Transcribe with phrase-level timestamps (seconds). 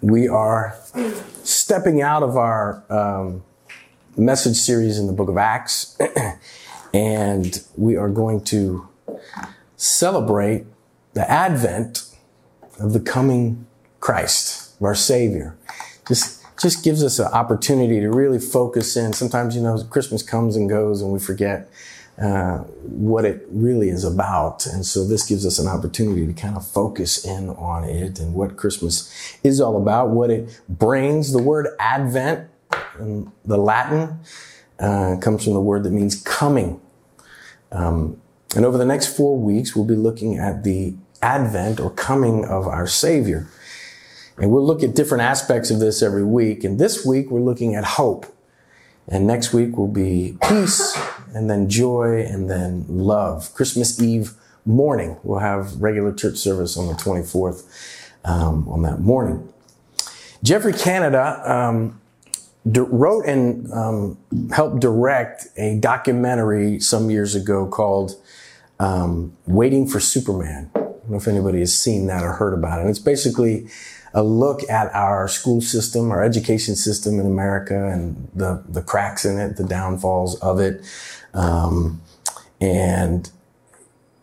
[0.00, 0.76] we are
[1.42, 3.42] stepping out of our um,
[4.16, 5.96] message series in the book of Acts,
[6.94, 8.88] and we are going to
[9.76, 10.66] celebrate
[11.14, 12.04] the advent
[12.78, 13.66] of the coming
[14.00, 15.56] Christ, our Savior.
[16.06, 19.12] Just, just gives us an opportunity to really focus in.
[19.12, 21.68] Sometimes, you know, Christmas comes and goes and we forget
[22.20, 24.66] uh, what it really is about.
[24.66, 28.34] And so this gives us an opportunity to kind of focus in on it and
[28.34, 29.12] what Christmas
[29.42, 31.32] is all about, what it brings.
[31.32, 32.48] The word Advent
[32.98, 34.20] in the Latin
[34.78, 36.80] uh, comes from the word that means coming.
[37.70, 38.20] Um,
[38.54, 42.66] and over the next four weeks, we'll be looking at the advent or coming of
[42.66, 43.48] our Savior.
[44.38, 46.64] And we'll look at different aspects of this every week.
[46.64, 48.26] And this week, we're looking at hope.
[49.08, 50.98] And next week will be peace
[51.34, 53.54] and then joy and then love.
[53.54, 54.32] Christmas Eve
[54.64, 57.64] morning, we'll have regular church service on the 24th
[58.24, 59.52] um, on that morning.
[60.42, 62.00] Geoffrey Canada um,
[62.64, 64.18] wrote and um,
[64.52, 68.20] helped direct a documentary some years ago called
[68.80, 70.70] um, Waiting for Superman.
[70.74, 72.82] I don't know if anybody has seen that or heard about it.
[72.82, 73.68] And it's basically
[74.16, 79.26] a look at our school system, our education system in America and the, the cracks
[79.26, 80.82] in it, the downfalls of it.
[81.34, 82.00] Um,
[82.58, 83.30] and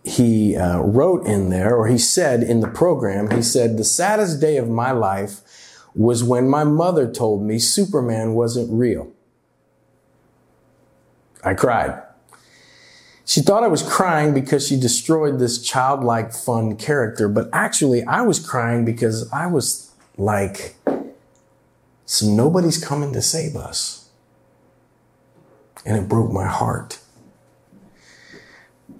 [0.03, 4.41] he uh, wrote in there, or he said in the program, he said, the saddest
[4.41, 5.41] day of my life
[5.94, 9.11] was when my mother told me Superman wasn't real.
[11.44, 12.02] I cried.
[13.26, 18.22] She thought I was crying because she destroyed this childlike fun character, but actually I
[18.22, 20.76] was crying because I was like,
[22.06, 24.10] so nobody's coming to save us.
[25.86, 27.00] And it broke my heart.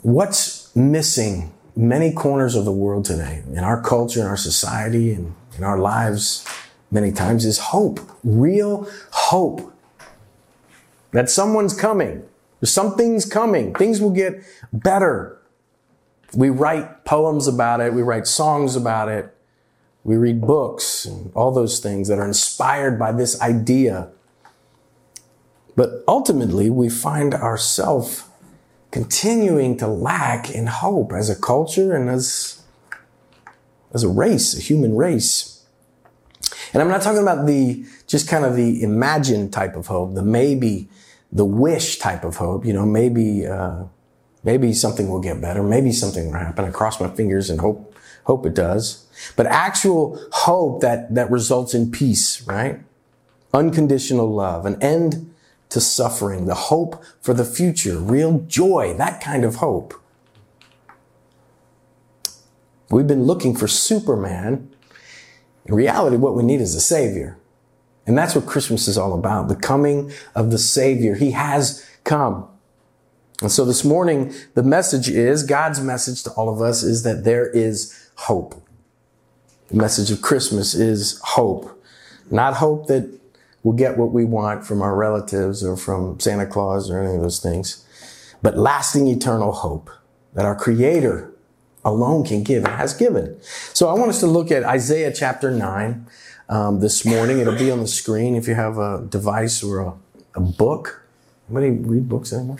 [0.02, 5.36] What's missing many corners of the world today, in our culture, in our society, and
[5.58, 6.46] in our lives,
[6.92, 8.00] many times is hope.
[8.24, 9.74] Real hope.
[11.12, 12.23] That someone's coming
[12.64, 13.74] Something's coming.
[13.74, 15.40] Things will get better.
[16.34, 17.94] We write poems about it.
[17.94, 19.36] We write songs about it.
[20.04, 24.10] We read books and all those things that are inspired by this idea.
[25.76, 28.24] But ultimately, we find ourselves
[28.92, 32.62] continuing to lack in hope as a culture and as,
[33.94, 35.66] as a race, a human race.
[36.74, 40.22] And I'm not talking about the, just kind of the imagined type of hope, the
[40.22, 40.90] maybe
[41.33, 42.66] the wish type of hope.
[42.66, 43.83] You know, maybe uh,
[44.44, 45.64] maybe something will get better.
[45.64, 46.66] Maybe something will happen.
[46.66, 47.94] I cross my fingers and hope
[48.26, 49.05] hope it does.
[49.36, 52.80] But actual hope that that results in peace, right?
[53.54, 55.33] Unconditional love, an end
[55.70, 59.95] to suffering, the hope for the future, real joy, that kind of hope.
[62.92, 64.70] We've been looking for Superman.
[65.65, 67.39] In reality, what we need is a savior.
[68.05, 69.47] And that's what Christmas is all about.
[69.47, 71.15] The coming of the Savior.
[71.15, 72.47] He has come.
[73.41, 77.23] And so this morning, the message is, God's message to all of us is that
[77.23, 78.55] there is hope.
[79.69, 81.81] The message of Christmas is hope.
[82.30, 83.09] Not hope that
[83.64, 87.21] we'll get what we want from our relatives or from Santa Claus or any of
[87.21, 87.85] those things,
[88.41, 89.89] but lasting eternal hope
[90.33, 91.33] that our Creator
[91.85, 93.37] alone can give and has given.
[93.41, 96.08] So I want us to look at Isaiah chapter 9
[96.49, 97.39] um, this morning.
[97.39, 99.93] It'll be on the screen if you have a device or a,
[100.36, 101.05] a book.
[101.49, 102.59] Anybody read books anymore?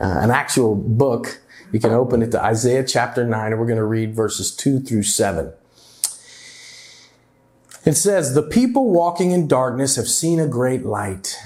[0.00, 1.40] Uh, an actual book.
[1.72, 4.80] You can open it to Isaiah chapter 9, and we're going to read verses 2
[4.80, 5.52] through 7.
[7.84, 11.36] It says, The people walking in darkness have seen a great light.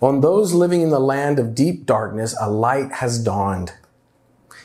[0.00, 3.72] On those living in the land of deep darkness, a light has dawned.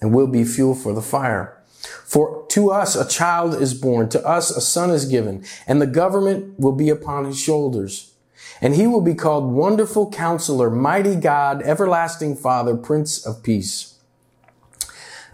[0.00, 1.56] and will be fuel for the fire.
[2.04, 5.86] For to us a child is born, to us a son is given, and the
[5.86, 8.12] government will be upon his shoulders.
[8.60, 13.95] And he will be called Wonderful Counselor, Mighty God, Everlasting Father, Prince of Peace.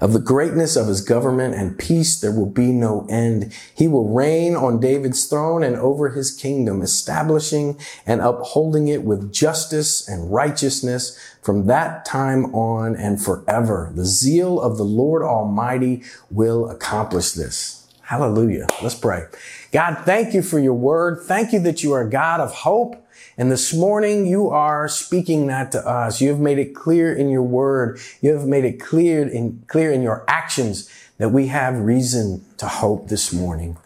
[0.02, 3.52] Of the greatness of his government and peace, there will be no end.
[3.72, 9.32] He will reign on David's throne and over his kingdom, establishing and upholding it with
[9.32, 13.92] justice and righteousness from that time on and forever.
[13.94, 16.02] The zeal of the Lord Almighty
[16.32, 17.86] will accomplish this.
[18.00, 18.66] Hallelujah.
[18.82, 19.26] Let's pray.
[19.70, 21.22] God, thank you for your word.
[21.22, 23.01] Thank you that you are God of hope.
[23.38, 26.20] And this morning you are speaking that to us.
[26.20, 27.98] You have made it clear in your word.
[28.20, 32.66] You have made it clear in, clear in your actions that we have reason to
[32.66, 33.78] hope this morning.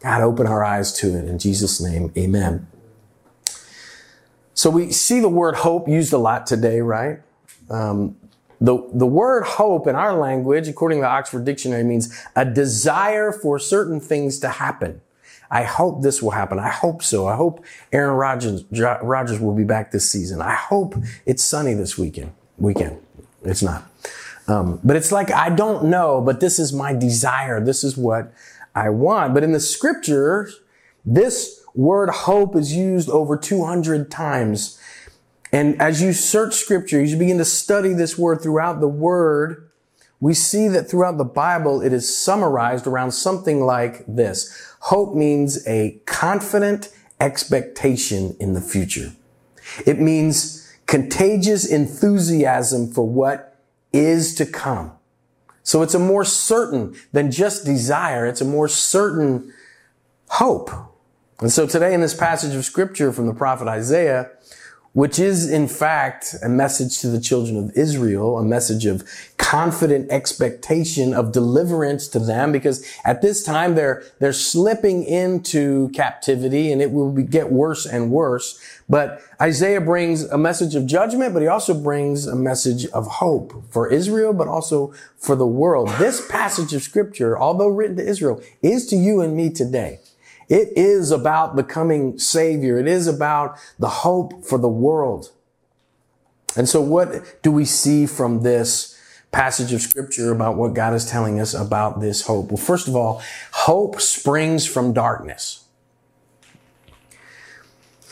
[0.00, 2.12] God, open our eyes to it in Jesus' name.
[2.16, 2.66] Amen.
[4.54, 7.20] So we see the word hope used a lot today, right?
[7.68, 8.16] Um,
[8.60, 13.32] the, the word hope in our language, according to the Oxford Dictionary, means a desire
[13.32, 15.00] for certain things to happen.
[15.50, 16.58] I hope this will happen.
[16.58, 17.26] I hope so.
[17.26, 20.40] I hope Aaron Rodgers, Rodgers will be back this season.
[20.40, 20.94] I hope
[21.26, 22.32] it's sunny this weekend.
[22.58, 22.98] Weekend.
[23.42, 23.88] It's not.
[24.48, 27.60] Um, but it's like, I don't know, but this is my desire.
[27.60, 28.32] This is what
[28.74, 29.34] I want.
[29.34, 30.50] But in the scripture,
[31.04, 34.78] this word hope is used over 200 times
[35.54, 39.63] and as you search scripture, as you begin to study this word throughout the word,
[40.24, 44.58] we see that throughout the Bible, it is summarized around something like this.
[44.80, 46.88] Hope means a confident
[47.20, 49.12] expectation in the future.
[49.84, 53.60] It means contagious enthusiasm for what
[53.92, 54.92] is to come.
[55.62, 58.24] So it's a more certain than just desire.
[58.24, 59.52] It's a more certain
[60.30, 60.70] hope.
[61.40, 64.30] And so today in this passage of scripture from the prophet Isaiah,
[64.94, 69.04] which is in fact a message to the children of Israel, a message of
[69.36, 76.70] confident expectation of deliverance to them because at this time they're, they're slipping into captivity
[76.70, 78.58] and it will be, get worse and worse.
[78.88, 83.64] But Isaiah brings a message of judgment, but he also brings a message of hope
[83.70, 85.88] for Israel, but also for the world.
[85.98, 89.98] This passage of scripture, although written to Israel, is to you and me today.
[90.48, 92.78] It is about the coming Savior.
[92.78, 95.30] It is about the hope for the world.
[96.56, 98.98] And so what do we see from this
[99.32, 102.48] passage of scripture about what God is telling us about this hope?
[102.48, 105.63] Well, first of all, hope springs from darkness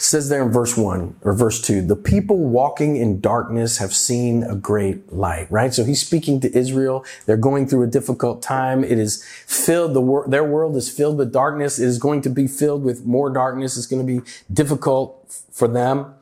[0.02, 4.42] says there in verse 1 or verse 2 the people walking in darkness have seen
[4.42, 5.72] a great light right?
[5.72, 7.04] So he's speaking to israel.
[7.26, 8.84] They're going through a difficult time.
[8.84, 11.78] It is filled the wor- their world is filled with darkness.
[11.78, 13.76] It is going to be filled with more darkness.
[13.76, 16.14] It's going to be difficult for them.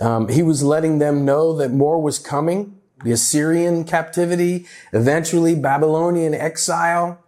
[0.00, 2.78] Um, he was letting them know that more was coming.
[3.04, 7.18] The assyrian captivity eventually babylonian exile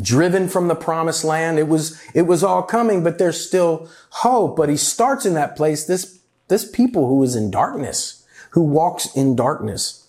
[0.00, 1.58] driven from the promised land.
[1.58, 4.56] It was, it was all coming, but there's still hope.
[4.56, 6.18] But he starts in that place, this,
[6.48, 10.08] this people who is in darkness, who walks in darkness.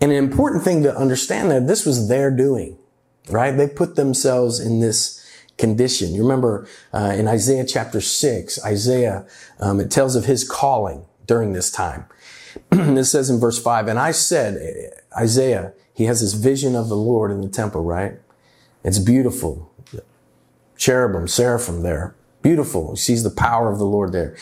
[0.00, 2.78] And an important thing to understand that this was their doing,
[3.28, 3.50] right?
[3.50, 5.18] They put themselves in this
[5.58, 6.14] condition.
[6.14, 9.26] You remember uh, in Isaiah chapter six, Isaiah,
[9.58, 12.06] um, it tells of his calling during this time.
[12.72, 16.96] it says in verse five, and I said, Isaiah, he has this vision of the
[16.96, 18.14] Lord in the temple, right?
[18.82, 19.72] It's beautiful.
[20.76, 22.16] Cherubim, seraphim there.
[22.42, 22.90] Beautiful.
[22.90, 24.36] He sees the power of the Lord there.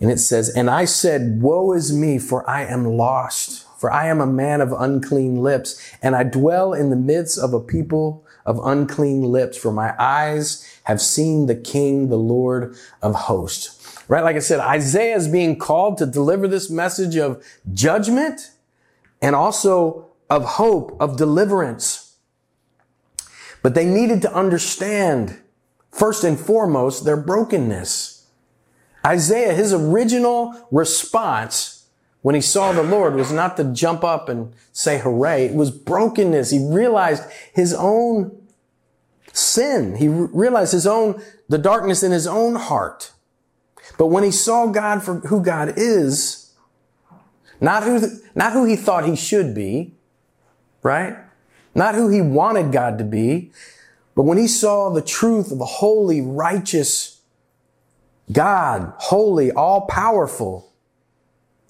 [0.00, 3.64] And it says, And I said, Woe is me, for I am lost.
[3.78, 7.54] For I am a man of unclean lips, and I dwell in the midst of
[7.54, 13.14] a people of unclean lips, for my eyes have seen the King, the Lord of
[13.14, 13.77] hosts.
[14.08, 14.24] Right?
[14.24, 18.50] Like I said, Isaiah is being called to deliver this message of judgment
[19.20, 22.16] and also of hope, of deliverance.
[23.62, 25.38] But they needed to understand,
[25.90, 28.26] first and foremost, their brokenness.
[29.04, 31.86] Isaiah, his original response
[32.22, 35.46] when he saw the Lord was not to jump up and say hooray.
[35.46, 36.50] It was brokenness.
[36.50, 38.36] He realized his own
[39.32, 39.96] sin.
[39.96, 43.12] He realized his own, the darkness in his own heart.
[43.98, 46.54] But when he saw God for who God is,
[47.60, 48.00] not who,
[48.34, 49.94] not who he thought he should be,
[50.82, 51.18] right?
[51.74, 53.50] Not who he wanted God to be,
[54.14, 57.20] but when he saw the truth of a holy, righteous
[58.30, 60.72] God, holy, all powerful,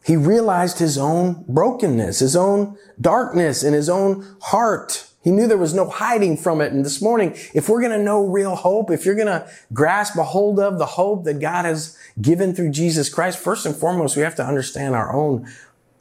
[0.04, 5.07] he realized his own brokenness, his own darkness in his own heart.
[5.22, 6.72] He knew there was no hiding from it.
[6.72, 10.16] And this morning, if we're going to know real hope, if you're going to grasp
[10.16, 14.16] a hold of the hope that God has given through Jesus Christ, first and foremost,
[14.16, 15.46] we have to understand our own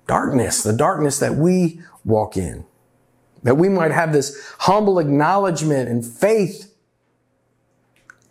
[0.08, 2.66] darkness, the darkness that we walk in.
[3.44, 6.74] That we might have this humble acknowledgement and faith.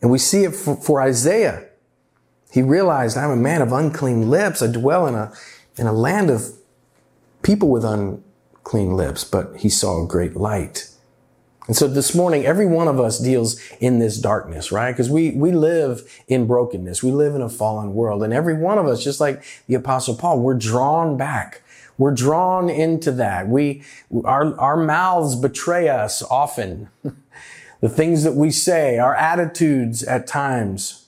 [0.01, 1.67] And we see it for, for Isaiah.
[2.53, 4.63] He realized, I'm a man of unclean lips.
[4.63, 5.33] I dwell in a,
[5.77, 6.53] in a land of
[7.43, 7.85] people with
[8.67, 10.91] unclean lips, but he saw a great light.
[11.69, 14.93] And so this morning, every one of us deals in this darkness, right?
[14.93, 17.03] Because we, we live in brokenness.
[17.03, 18.23] We live in a fallen world.
[18.23, 21.63] And every one of us, just like the apostle Paul, we're drawn back
[21.99, 23.49] we're drawn into that.
[23.49, 23.83] We,
[24.25, 26.89] our, our mouths betray us often.
[27.81, 31.07] the things that we say, our attitudes at times.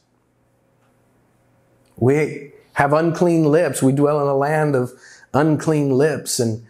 [1.96, 3.82] We have unclean lips.
[3.82, 4.92] We dwell in a land of
[5.34, 6.40] unclean lips.
[6.40, 6.66] And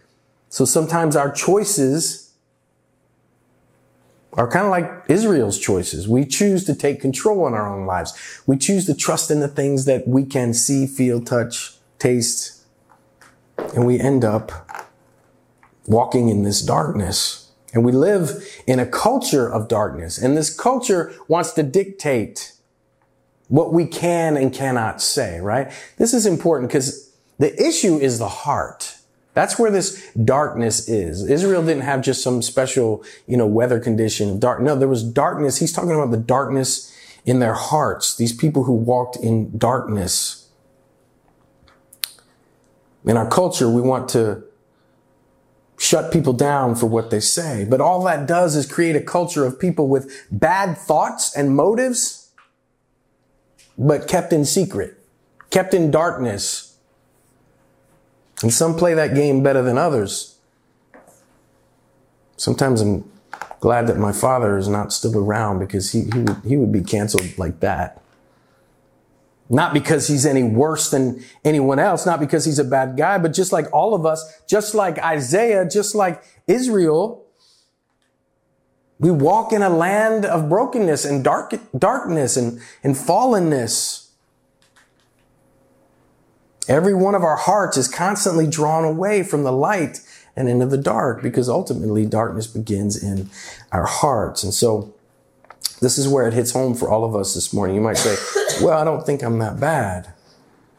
[0.49, 2.33] so sometimes our choices
[4.33, 6.07] are kind of like Israel's choices.
[6.07, 8.41] We choose to take control in our own lives.
[8.45, 12.63] We choose to trust in the things that we can see, feel, touch, taste,
[13.75, 14.85] and we end up
[15.85, 17.51] walking in this darkness.
[17.73, 20.17] And we live in a culture of darkness.
[20.17, 22.53] And this culture wants to dictate
[23.47, 25.71] what we can and cannot say, right?
[25.97, 28.98] This is important because the issue is the heart.
[29.33, 31.29] That's where this darkness is.
[31.29, 34.61] Israel didn't have just some special, you know, weather condition of dark.
[34.61, 35.57] No, there was darkness.
[35.57, 36.93] He's talking about the darkness
[37.25, 38.15] in their hearts.
[38.15, 40.49] These people who walked in darkness.
[43.05, 44.43] In our culture, we want to
[45.77, 47.65] shut people down for what they say.
[47.65, 52.31] But all that does is create a culture of people with bad thoughts and motives,
[53.77, 54.97] but kept in secret,
[55.49, 56.68] kept in darkness.
[58.41, 60.37] And some play that game better than others.
[62.37, 63.09] Sometimes I'm
[63.59, 66.81] glad that my father is not still around because he, he would, he would be
[66.81, 68.01] canceled like that.
[69.49, 73.33] Not because he's any worse than anyone else, not because he's a bad guy, but
[73.33, 77.25] just like all of us, just like Isaiah, just like Israel,
[78.99, 84.08] we walk in a land of brokenness and dark, darkness and, and fallenness.
[86.69, 90.01] Every one of our hearts is constantly drawn away from the light
[90.35, 93.31] and into the dark because ultimately darkness begins in
[93.71, 94.43] our hearts.
[94.43, 94.93] And so
[95.81, 97.75] this is where it hits home for all of us this morning.
[97.75, 98.15] You might say,
[98.63, 100.13] well, I don't think I'm that bad.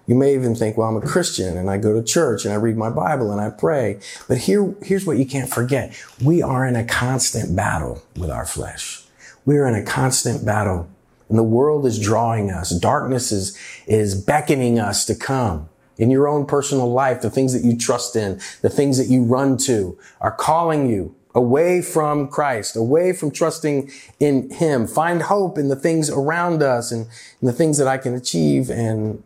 [0.06, 2.56] You may even think, well, I'm a Christian and I go to church and I
[2.56, 3.98] read my Bible and I pray.
[4.28, 5.92] But here, here's what you can't forget.
[6.22, 9.02] We are in a constant battle with our flesh.
[9.44, 10.88] We are in a constant battle
[11.28, 12.70] and the world is drawing us.
[12.70, 15.68] Darkness is, is beckoning us to come
[16.00, 17.20] in your own personal life.
[17.20, 21.14] The things that you trust in, the things that you run to are calling you
[21.34, 24.86] away from Christ, away from trusting in Him.
[24.86, 27.06] Find hope in the things around us and
[27.42, 29.22] the things that I can achieve and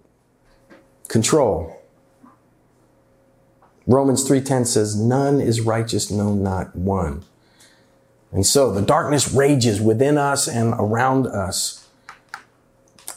[1.08, 1.80] control.
[3.86, 7.22] Romans 3:10 says, "None is righteous, no not one."
[8.32, 11.83] And so the darkness rages within us and around us.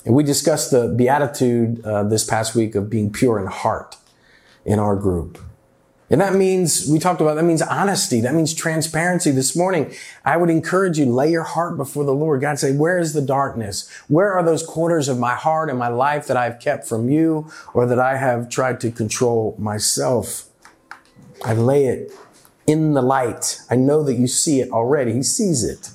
[0.08, 3.98] And we discussed the beatitude uh, this past week of being pure in heart
[4.64, 5.38] in our group.
[6.10, 8.22] And that means, we talked about, that means honesty.
[8.22, 9.32] That means transparency.
[9.32, 12.40] This morning, I would encourage you, lay your heart before the Lord.
[12.40, 13.92] God say, where is the darkness?
[14.08, 17.52] Where are those corners of my heart and my life that I've kept from you
[17.74, 20.46] or that I have tried to control myself?
[21.44, 22.14] I lay it
[22.66, 23.60] in the light.
[23.70, 25.12] I know that you see it already.
[25.12, 25.90] He sees it.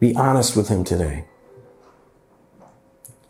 [0.00, 1.26] Be honest with him today.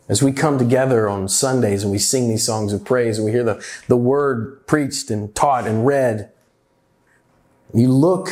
[0.09, 3.31] As we come together on Sundays and we sing these songs of praise and we
[3.31, 6.31] hear the, the word preached and taught and read,
[7.73, 8.29] you look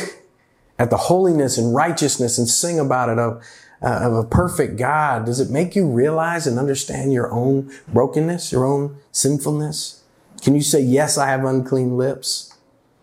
[0.78, 3.42] at the holiness and righteousness and sing about it of,
[3.82, 5.26] uh, of a perfect God.
[5.26, 10.02] Does it make you realize and understand your own brokenness, your own sinfulness?
[10.42, 12.55] Can you say, yes, I have unclean lips?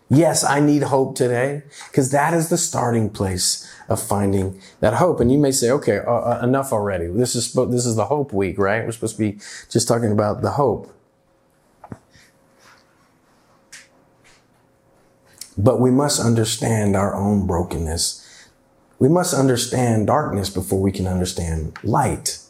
[0.10, 5.20] Yes, I need hope today because that is the starting place of finding that hope.
[5.20, 7.08] And you may say, okay, uh, uh, enough already.
[7.08, 8.86] This is, this is the hope week, right?
[8.86, 10.94] We're supposed to be just talking about the hope.
[15.58, 18.20] But we must understand our own brokenness.
[19.00, 22.43] We must understand darkness before we can understand light.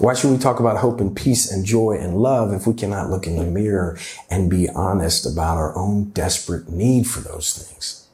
[0.00, 3.10] Why should we talk about hope and peace and joy and love if we cannot
[3.10, 3.98] look in the mirror
[4.30, 8.08] and be honest about our own desperate need for those things?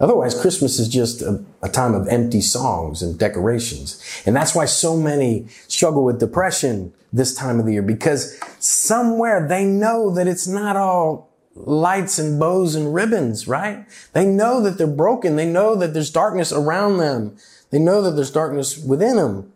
[0.00, 4.02] Otherwise, Christmas is just a, a, time of empty songs and decorations.
[4.26, 9.46] And that's why so many struggle with depression this time of the year because somewhere
[9.46, 13.86] they know that it's not all lights and bows and ribbons, right?
[14.14, 15.36] They know that they're broken.
[15.36, 17.36] They know that there's darkness around them.
[17.70, 19.52] They know that there's darkness within them.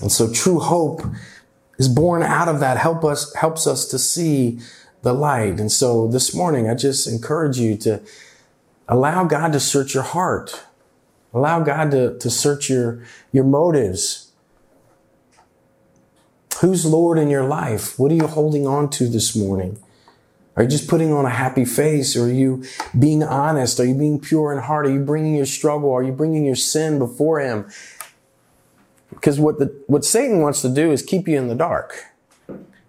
[0.00, 1.02] And so true hope
[1.78, 4.58] is born out of that, help us, helps us to see
[5.02, 5.60] the light.
[5.60, 8.02] And so this morning, I just encourage you to
[8.88, 10.64] allow God to search your heart.
[11.32, 14.32] Allow God to, to search your, your motives.
[16.60, 17.98] Who's Lord in your life?
[17.98, 19.78] What are you holding on to this morning?
[20.56, 22.16] Are you just putting on a happy face?
[22.16, 22.64] Or are you
[22.98, 23.78] being honest?
[23.78, 24.86] Are you being pure in heart?
[24.86, 25.92] Are you bringing your struggle?
[25.92, 27.68] Are you bringing your sin before Him?
[29.10, 32.04] Because what the, what Satan wants to do is keep you in the dark.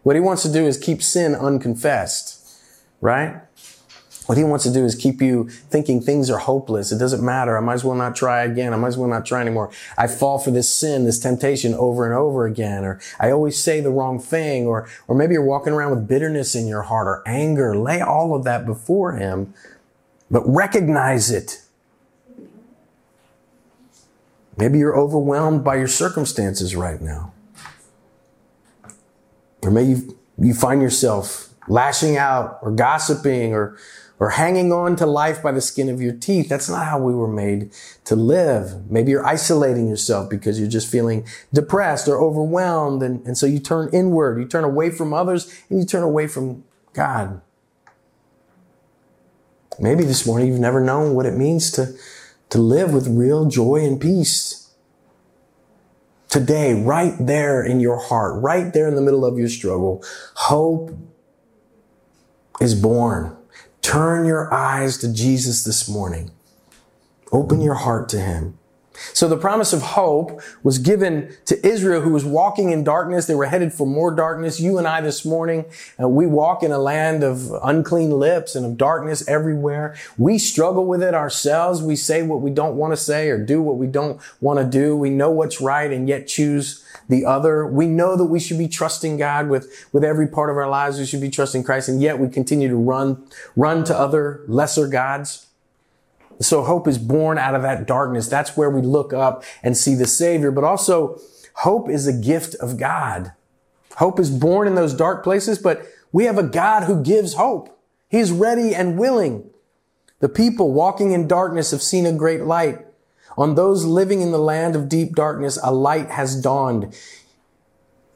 [0.03, 2.57] What he wants to do is keep sin unconfessed.
[3.01, 3.41] right?
[4.27, 6.91] What he wants to do is keep you thinking things are hopeless.
[6.91, 7.57] It doesn't matter.
[7.57, 8.73] I might as well not try again.
[8.73, 9.71] I might as well not try anymore.
[9.97, 12.83] I fall for this sin, this temptation over and over again.
[12.83, 14.67] Or I always say the wrong thing.
[14.67, 17.77] Or, or maybe you're walking around with bitterness in your heart or anger.
[17.77, 19.53] Lay all of that before him,
[20.29, 21.61] but recognize it.
[24.57, 27.33] Maybe you're overwhelmed by your circumstances right now.
[29.61, 30.01] Or maybe
[30.39, 33.77] you, find yourself lashing out or gossiping or
[34.19, 36.49] or hanging on to life by the skin of your teeth.
[36.49, 37.71] That's not how we were made
[38.05, 38.89] to live.
[38.89, 43.03] Maybe you're isolating yourself because you're just feeling depressed or overwhelmed.
[43.03, 46.27] And, and so you turn inward, you turn away from others and you turn away
[46.27, 47.41] from God.
[49.79, 51.95] Maybe this morning you've never known what it means to,
[52.49, 54.71] to live with real joy and peace.
[56.29, 60.03] Today, right there in your heart, right there in the middle of your struggle,
[60.35, 60.97] hope
[62.59, 63.35] is born.
[63.81, 66.31] Turn your eyes to Jesus this morning.
[67.31, 68.56] Open your heart to him.
[69.13, 73.25] So the promise of hope was given to Israel who was walking in darkness.
[73.25, 74.59] They were headed for more darkness.
[74.59, 75.65] You and I this morning,
[76.01, 79.95] uh, we walk in a land of unclean lips and of darkness everywhere.
[80.17, 81.81] We struggle with it ourselves.
[81.81, 84.65] We say what we don't want to say or do what we don't want to
[84.65, 84.95] do.
[84.95, 87.65] We know what's right and yet choose the other.
[87.65, 90.99] We know that we should be trusting God with, with every part of our lives.
[90.99, 91.89] We should be trusting Christ.
[91.89, 93.23] And yet we continue to run,
[93.55, 95.46] run to other lesser gods.
[96.39, 98.27] So hope is born out of that darkness.
[98.27, 100.51] That's where we look up and see the Savior.
[100.51, 101.19] But also
[101.55, 103.33] hope is a gift of God.
[103.97, 107.79] Hope is born in those dark places, but we have a God who gives hope.
[108.09, 109.49] He's ready and willing.
[110.19, 112.85] The people walking in darkness have seen a great light.
[113.37, 116.95] On those living in the land of deep darkness, a light has dawned.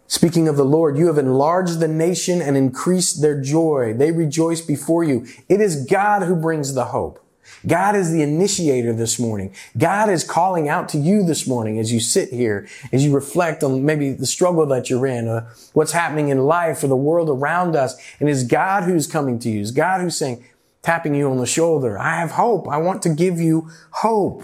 [0.08, 3.94] Speaking of the Lord, you have enlarged the nation and increased their joy.
[3.96, 5.25] They rejoice before you.
[5.48, 7.24] It is God who brings the hope.
[7.66, 9.54] God is the initiator this morning.
[9.78, 13.64] God is calling out to you this morning as you sit here, as you reflect
[13.64, 17.30] on maybe the struggle that you're in, or what's happening in life or the world
[17.30, 17.96] around us.
[18.20, 19.62] And it's God who's coming to you.
[19.62, 20.44] It's God who's saying,
[20.82, 22.00] tapping you on the shoulder.
[22.00, 22.68] I have hope.
[22.68, 24.44] I want to give you hope.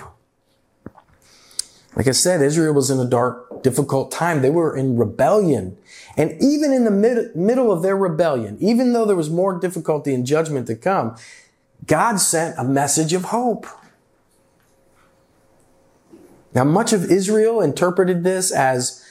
[1.96, 4.44] Like I said, Israel was in a dark, difficult time.
[4.44, 5.78] They were in rebellion.
[6.16, 10.14] And even in the mid- middle of their rebellion, even though there was more difficulty
[10.14, 11.16] and judgment to come,
[11.86, 13.66] God sent a message of hope.
[16.54, 19.06] Now, much of Israel interpreted this as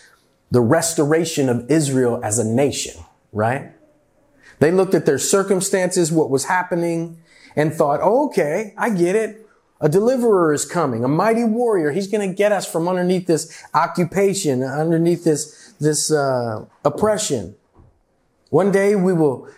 [0.50, 3.00] the restoration of Israel as a nation,
[3.32, 3.72] right?
[4.58, 7.18] They looked at their circumstances, what was happening,
[7.54, 9.46] and thought, oh, okay, I get it.
[9.80, 11.90] A deliverer is coming, a mighty warrior.
[11.90, 17.54] He's going to get us from underneath this occupation, underneath this, this, uh, oppression.
[18.48, 19.48] One day we will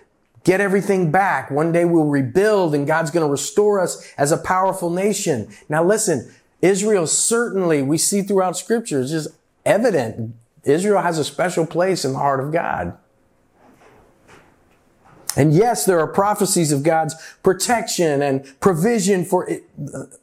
[0.48, 1.50] get everything back.
[1.50, 5.50] One day we'll rebuild and God's going to restore us as a powerful nation.
[5.68, 6.32] Now listen,
[6.62, 9.28] Israel certainly, we see throughout scripture, it's just
[9.66, 10.34] evident.
[10.64, 12.96] Israel has a special place in the heart of God.
[15.36, 19.64] And yes, there are prophecies of God's protection and provision for it,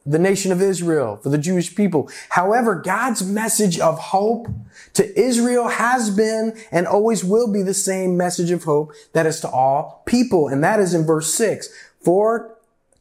[0.04, 2.10] the nation of Israel, for the Jewish people.
[2.30, 4.48] However, God's message of hope
[4.94, 9.40] to Israel has been and always will be the same message of hope that is
[9.40, 10.48] to all people.
[10.48, 11.68] And that is in verse six.
[12.00, 12.55] For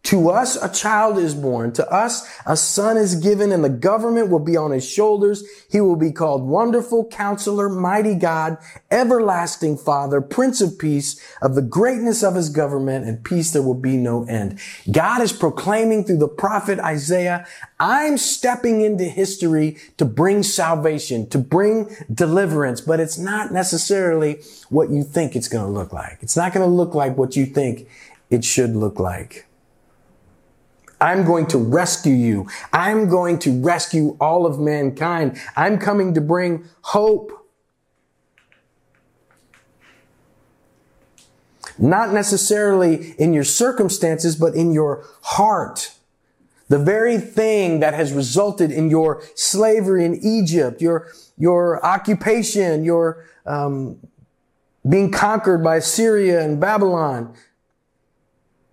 [0.05, 1.73] to us a child is born.
[1.73, 5.43] To us a son is given and the government will be on his shoulders.
[5.69, 8.57] He will be called wonderful counselor, mighty God,
[8.91, 11.19] everlasting father, prince of peace.
[11.41, 14.59] Of the greatness of his government and peace there will be no end.
[14.91, 17.47] God is proclaiming through the prophet Isaiah,
[17.79, 24.91] I'm stepping into history to bring salvation, to bring deliverance, but it's not necessarily what
[24.91, 26.19] you think it's going to look like.
[26.21, 27.87] It's not going to look like what you think
[28.29, 29.45] it should look like.
[30.99, 32.47] I'm going to rescue you.
[32.71, 35.39] I'm going to rescue all of mankind.
[35.55, 37.31] I'm coming to bring hope.
[41.77, 45.93] Not necessarily in your circumstances, but in your heart.
[46.67, 53.25] The very thing that has resulted in your slavery in Egypt, your, your occupation, your
[53.45, 53.99] um,
[54.87, 57.35] being conquered by Syria and Babylon,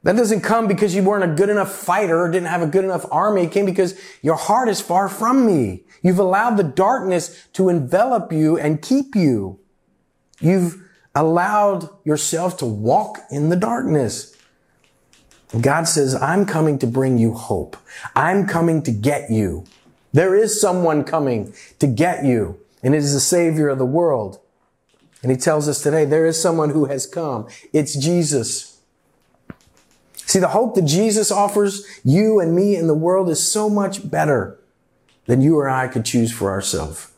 [0.02, 2.84] that doesn't come because you weren't a good enough fighter or didn't have a good
[2.84, 3.44] enough army.
[3.44, 5.84] It came because your heart is far from me.
[6.02, 9.60] You've allowed the darkness to envelop you and keep you.
[10.40, 10.82] You've
[11.14, 14.36] allowed yourself to walk in the darkness.
[15.60, 17.76] God says, I'm coming to bring you hope.
[18.16, 19.64] I'm coming to get you.
[20.12, 24.40] There is someone coming to get you, and it is the Savior of the world.
[25.22, 27.46] And he tells us today, there is someone who has come.
[27.72, 28.71] It's Jesus.
[30.32, 34.10] See, the hope that Jesus offers you and me and the world is so much
[34.10, 34.58] better
[35.26, 37.12] than you or I could choose for ourselves.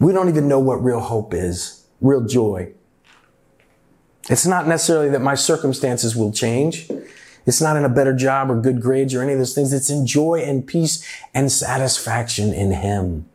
[0.00, 2.72] We don't even know what real hope is, real joy.
[4.28, 6.90] It's not necessarily that my circumstances will change.
[7.46, 9.72] It's not in a better job or good grades or any of those things.
[9.72, 13.28] It's in joy and peace and satisfaction in Him.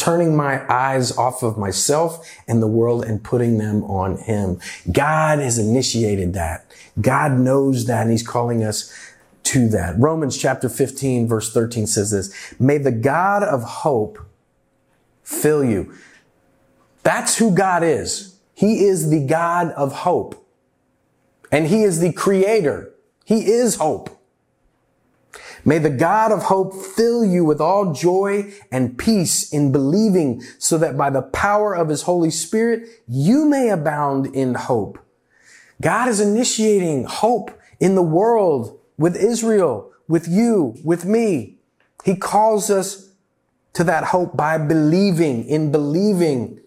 [0.00, 4.58] Turning my eyes off of myself and the world and putting them on Him.
[4.90, 6.64] God has initiated that.
[6.98, 8.90] God knows that and He's calling us
[9.42, 9.98] to that.
[9.98, 14.18] Romans chapter 15 verse 13 says this, may the God of hope
[15.22, 15.94] fill you.
[17.02, 18.38] That's who God is.
[18.54, 20.46] He is the God of hope.
[21.52, 22.90] And He is the creator.
[23.26, 24.18] He is hope.
[25.64, 30.78] May the God of hope fill you with all joy and peace in believing so
[30.78, 34.98] that by the power of his Holy Spirit, you may abound in hope.
[35.80, 41.58] God is initiating hope in the world with Israel, with you, with me.
[42.04, 43.10] He calls us
[43.74, 46.60] to that hope by believing, in believing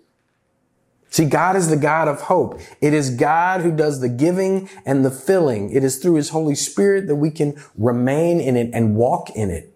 [1.14, 2.60] See, God is the God of hope.
[2.82, 5.70] It is God who does the giving and the filling.
[5.70, 9.52] It is through his Holy Spirit that we can remain in it and walk in
[9.52, 9.72] it.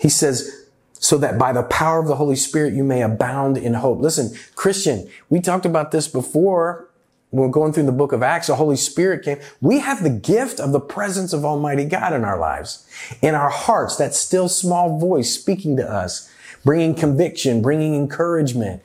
[0.00, 3.74] He says, so that by the power of the Holy Spirit, you may abound in
[3.74, 4.00] hope.
[4.00, 6.90] Listen, Christian, we talked about this before
[7.30, 8.48] when we're going through the book of Acts.
[8.48, 9.38] The Holy Spirit came.
[9.60, 12.84] We have the gift of the presence of Almighty God in our lives,
[13.22, 16.28] in our hearts, that still small voice speaking to us,
[16.64, 18.82] bringing conviction, bringing encouragement,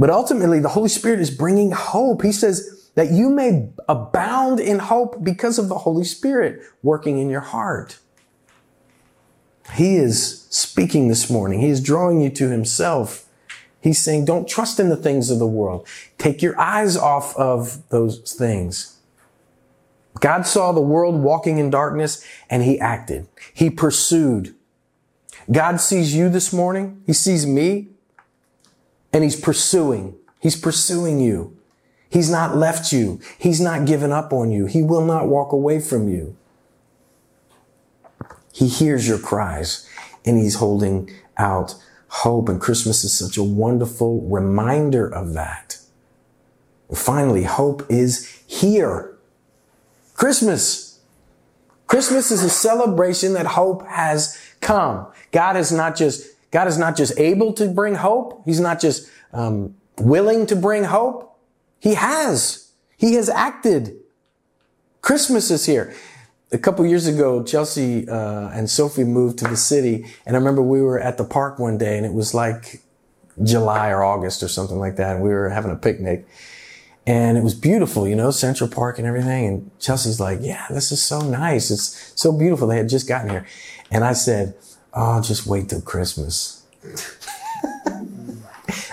[0.00, 2.22] but ultimately, the Holy Spirit is bringing hope.
[2.22, 7.28] He says that you may abound in hope because of the Holy Spirit working in
[7.28, 7.98] your heart.
[9.74, 11.60] He is speaking this morning.
[11.60, 13.26] He is drawing you to himself.
[13.82, 15.86] He's saying, don't trust in the things of the world.
[16.16, 18.96] Take your eyes off of those things.
[20.18, 23.28] God saw the world walking in darkness and he acted.
[23.52, 24.54] He pursued.
[25.52, 27.02] God sees you this morning.
[27.06, 27.88] He sees me
[29.12, 30.16] and he's pursuing.
[30.40, 31.56] He's pursuing you.
[32.08, 33.20] He's not left you.
[33.38, 34.66] He's not given up on you.
[34.66, 36.36] He will not walk away from you.
[38.52, 39.88] He hears your cries
[40.24, 41.76] and he's holding out
[42.08, 42.48] hope.
[42.48, 45.78] And Christmas is such a wonderful reminder of that.
[46.92, 49.16] Finally, hope is here.
[50.14, 50.98] Christmas.
[51.86, 55.06] Christmas is a celebration that hope has come.
[55.30, 58.42] God has not just God is not just able to bring hope.
[58.44, 61.38] He's not just um, willing to bring hope.
[61.78, 62.72] He has.
[62.96, 63.96] He has acted.
[65.00, 65.94] Christmas is here.
[66.52, 70.62] A couple years ago, Chelsea uh, and Sophie moved to the city, and I remember
[70.62, 72.82] we were at the park one day, and it was like
[73.42, 76.26] July or August or something like that, and we were having a picnic.
[77.06, 79.46] And it was beautiful, you know, Central Park and everything.
[79.46, 81.70] And Chelsea's like, yeah, this is so nice.
[81.70, 82.68] It's so beautiful.
[82.68, 83.46] They had just gotten here.
[83.90, 84.54] And I said,
[84.94, 86.64] oh, just wait till Christmas.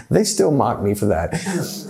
[0.10, 1.32] they still mock me for that.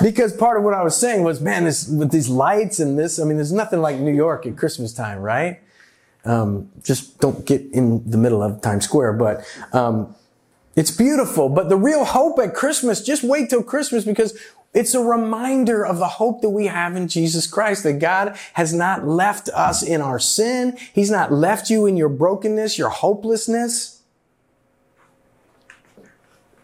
[0.02, 3.20] Because part of what I was saying was, man, this, with these lights and this,
[3.20, 5.60] I mean, there's nothing like New York at Christmas time, right?
[6.26, 10.16] Um, just don't get in the middle of Times Square, but, um,
[10.76, 11.50] it's beautiful.
[11.50, 14.38] But the real hope at Christmas, just wait till Christmas because
[14.76, 18.74] it's a reminder of the hope that we have in Jesus Christ, that God has
[18.74, 20.78] not left us in our sin.
[20.94, 23.97] He's not left you in your brokenness, your hopelessness.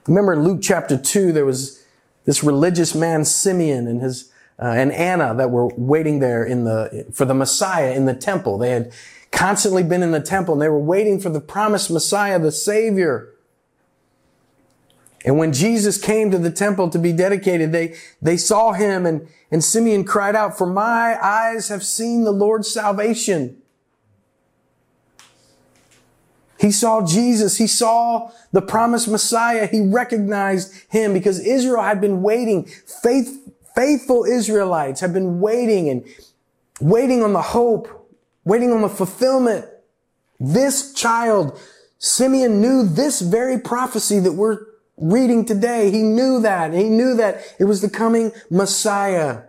[0.07, 1.83] Remember in Luke chapter 2, there was
[2.25, 7.05] this religious man, Simeon, and his, uh, and Anna that were waiting there in the,
[7.13, 8.57] for the Messiah in the temple.
[8.57, 8.91] They had
[9.31, 13.33] constantly been in the temple and they were waiting for the promised Messiah, the Savior.
[15.25, 19.27] And when Jesus came to the temple to be dedicated, they, they saw him and,
[19.51, 23.62] and Simeon cried out, for my eyes have seen the Lord's salvation
[26.63, 27.57] he saw Jesus.
[27.57, 29.67] He saw the promised Messiah.
[29.67, 32.63] He recognized him because Israel had been waiting.
[32.63, 36.05] Faith, faithful Israelites have been waiting and
[36.79, 38.09] waiting on the hope,
[38.45, 39.65] waiting on the fulfillment.
[40.39, 41.59] This child,
[41.97, 44.59] Simeon knew this very prophecy that we're
[44.95, 45.91] reading today.
[45.91, 46.71] He knew that.
[46.71, 49.41] He knew that it was the coming Messiah.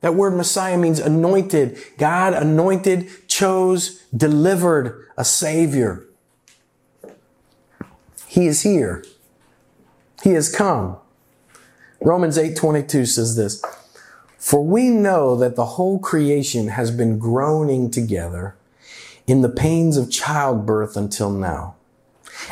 [0.00, 1.76] That word Messiah means anointed.
[1.98, 6.06] God anointed, chose, delivered a savior.
[8.34, 9.04] He is here.
[10.24, 10.96] He has come.
[12.02, 13.62] Romans 8:22 says this,
[14.36, 18.56] "For we know that the whole creation has been groaning together
[19.28, 21.76] in the pains of childbirth until now."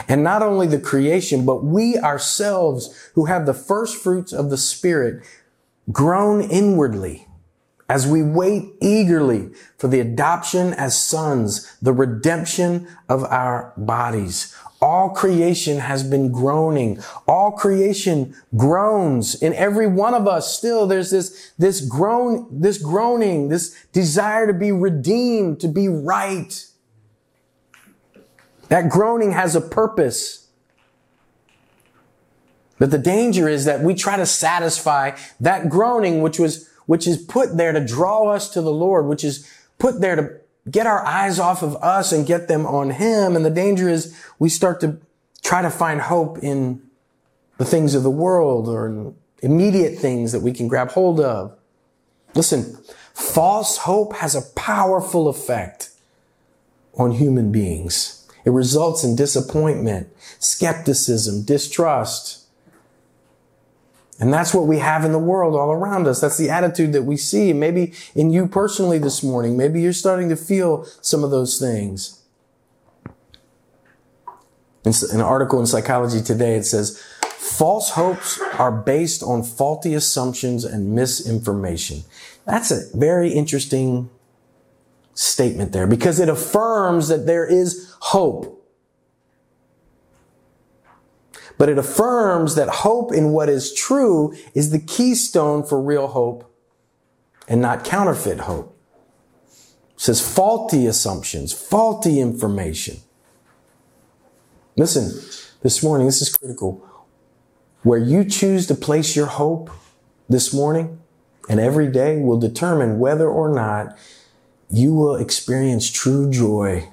[0.07, 4.57] And not only the creation, but we ourselves who have the first fruits of the
[4.57, 5.23] Spirit
[5.91, 7.27] groan inwardly
[7.93, 14.57] as we wait eagerly for the adoption as sons, the redemption of our bodies.
[14.81, 16.99] All creation has been groaning.
[17.29, 20.57] All creation groans in every one of us.
[20.57, 26.65] Still, there's this, this groan, this groaning, this desire to be redeemed, to be right.
[28.71, 30.49] That groaning has a purpose.
[32.79, 37.19] But the danger is that we try to satisfy that groaning, which was, which is
[37.19, 41.05] put there to draw us to the Lord, which is put there to get our
[41.05, 43.37] eyes off of us and get them on Him.
[43.37, 44.99] And the danger is we start to
[45.43, 46.83] try to find hope in
[47.59, 51.57] the things of the world or immediate things that we can grab hold of.
[52.35, 52.79] Listen,
[53.13, 55.91] false hope has a powerful effect
[56.95, 58.27] on human beings.
[58.45, 62.42] It results in disappointment, skepticism, distrust.
[64.23, 66.21] And that's what we have in the world all around us.
[66.21, 67.53] That's the attitude that we see.
[67.53, 72.23] Maybe in you personally this morning, maybe you're starting to feel some of those things.
[74.85, 80.65] In an article in Psychology Today, it says, false hopes are based on faulty assumptions
[80.65, 82.05] and misinformation.
[82.47, 84.09] That's a very interesting
[85.15, 88.62] statement there because it affirms that there is hope.
[91.63, 96.53] But it affirms that hope in what is true is the keystone for real hope
[97.47, 98.77] and not counterfeit hope.
[99.93, 102.97] It says faulty assumptions, faulty information.
[104.77, 105.13] Listen,
[105.63, 106.85] this morning, this is critical.
[107.85, 109.71] Where you choose to place your hope
[110.29, 110.99] this morning
[111.49, 113.97] and every day will determine whether or not
[114.69, 116.89] you will experience true joy,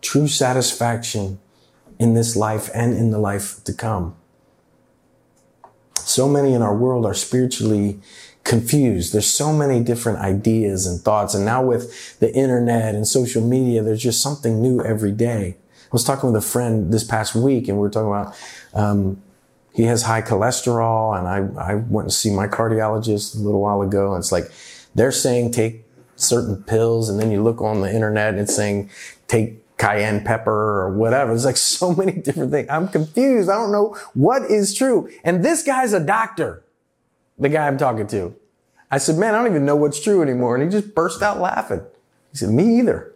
[0.00, 1.40] true satisfaction,
[2.02, 4.16] in this life and in the life to come.
[5.94, 8.00] So many in our world are spiritually
[8.42, 9.14] confused.
[9.14, 11.32] There's so many different ideas and thoughts.
[11.32, 15.56] And now with the internet and social media, there's just something new every day.
[15.84, 18.34] I was talking with a friend this past week and we were talking about,
[18.74, 19.22] um,
[19.72, 23.80] he has high cholesterol and I, I went to see my cardiologist a little while
[23.80, 24.50] ago and it's like,
[24.96, 25.84] they're saying take
[26.16, 28.90] certain pills and then you look on the internet and it's saying
[29.28, 31.32] take cayenne pepper or whatever.
[31.32, 32.68] It's like so many different things.
[32.70, 33.50] I'm confused.
[33.50, 35.10] I don't know what is true.
[35.24, 36.64] And this guy's a doctor,
[37.38, 38.34] the guy I'm talking to.
[38.90, 40.54] I said, man, I don't even know what's true anymore.
[40.54, 41.80] And he just burst out laughing.
[42.30, 43.12] He said, me either.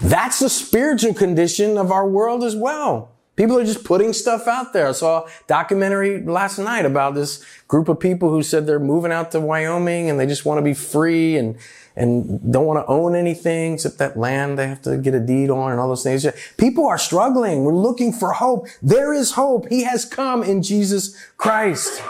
[0.00, 3.13] That's the spiritual condition of our world as well.
[3.36, 4.86] People are just putting stuff out there.
[4.86, 9.10] I saw a documentary last night about this group of people who said they're moving
[9.10, 11.56] out to Wyoming and they just want to be free and,
[11.96, 15.50] and don't want to own anything except that land they have to get a deed
[15.50, 16.24] on and all those things.
[16.58, 17.64] People are struggling.
[17.64, 18.68] We're looking for hope.
[18.80, 19.68] There is hope.
[19.68, 22.00] He has come in Jesus Christ.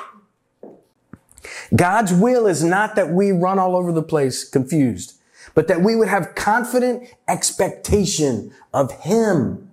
[1.75, 5.19] God's will is not that we run all over the place confused,
[5.55, 9.71] but that we would have confident expectation of Him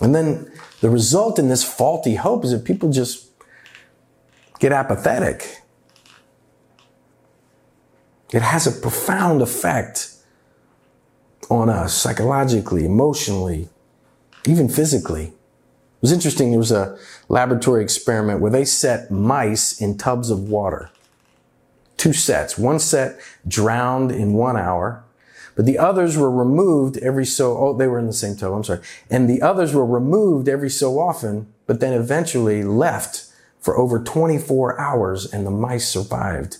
[0.00, 3.28] And then the result in this faulty hope is that people just
[4.58, 5.60] get apathetic.
[8.32, 10.10] It has a profound effect
[11.50, 13.68] on us psychologically, emotionally,
[14.46, 15.26] even physically.
[15.26, 16.50] It was interesting.
[16.50, 20.90] There was a laboratory experiment where they set mice in tubs of water.
[21.96, 22.58] Two sets.
[22.58, 25.03] One set drowned in one hour
[25.56, 28.64] but the others were removed every so, oh, they were in the same tub, I'm
[28.64, 28.80] sorry.
[29.10, 33.26] And the others were removed every so often, but then eventually left
[33.60, 36.58] for over 24 hours and the mice survived.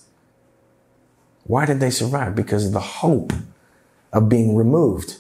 [1.45, 2.35] Why did they survive?
[2.35, 3.33] Because of the hope
[4.13, 5.19] of being removed.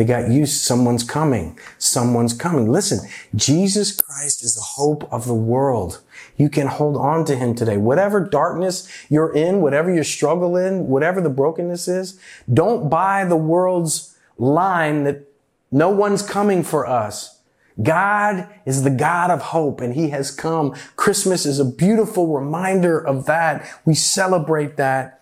[0.00, 2.72] They got used, someone's coming, someone's coming.
[2.72, 6.00] Listen, Jesus Christ is the hope of the world.
[6.38, 7.76] You can hold on to him today.
[7.76, 12.18] Whatever darkness you're in, whatever your struggle in, whatever the brokenness is,
[12.50, 15.28] don't buy the world's line that
[15.70, 17.38] no one's coming for us.
[17.82, 20.74] God is the God of hope and he has come.
[20.96, 23.70] Christmas is a beautiful reminder of that.
[23.84, 25.19] We celebrate that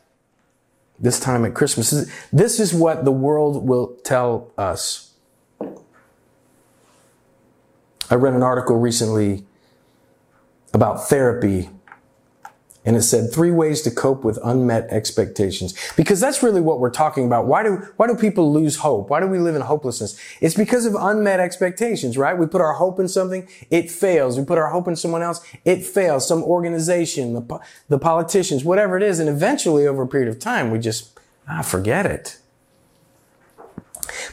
[0.98, 2.10] this time at Christmas.
[2.32, 5.14] This is what the world will tell us.
[8.10, 9.44] I read an article recently
[10.72, 11.70] about therapy
[12.88, 15.74] and it said three ways to cope with unmet expectations.
[15.94, 17.46] Because that's really what we're talking about.
[17.46, 19.10] Why do, why do people lose hope?
[19.10, 20.18] Why do we live in hopelessness?
[20.40, 22.32] It's because of unmet expectations, right?
[22.32, 24.38] We put our hope in something, it fails.
[24.38, 26.26] We put our hope in someone else, it fails.
[26.26, 29.20] Some organization, the, the politicians, whatever it is.
[29.20, 32.38] And eventually over a period of time, we just, ah, forget it.